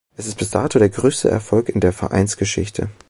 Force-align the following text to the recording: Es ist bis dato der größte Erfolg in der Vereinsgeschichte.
Es 0.17 0.25
ist 0.25 0.39
bis 0.39 0.49
dato 0.49 0.79
der 0.79 0.89
größte 0.89 1.29
Erfolg 1.29 1.69
in 1.69 1.79
der 1.79 1.93
Vereinsgeschichte. 1.93 2.89